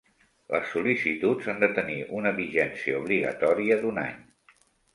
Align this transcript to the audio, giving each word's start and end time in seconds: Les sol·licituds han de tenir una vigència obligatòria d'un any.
Les 0.53 0.69
sol·licituds 0.75 1.49
han 1.53 1.61
de 1.65 1.69
tenir 1.75 1.99
una 2.21 2.33
vigència 2.41 2.99
obligatòria 3.05 3.81
d'un 3.87 4.05
any. 4.09 4.21